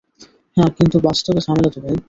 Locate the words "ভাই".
1.81-1.95